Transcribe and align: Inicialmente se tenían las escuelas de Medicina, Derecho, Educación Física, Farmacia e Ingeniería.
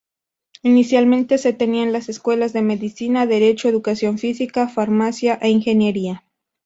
Inicialmente 0.63 1.37
se 1.37 1.53
tenían 1.53 1.93
las 1.93 2.09
escuelas 2.09 2.53
de 2.53 2.63
Medicina, 2.63 3.27
Derecho, 3.27 3.69
Educación 3.69 4.17
Física, 4.17 4.67
Farmacia 4.67 5.37
e 5.43 5.49
Ingeniería. 5.49 6.23